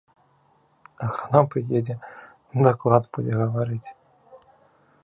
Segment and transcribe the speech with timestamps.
[1.07, 1.95] Аграном прыедзе,
[2.69, 3.89] даклад будзе гаварыць.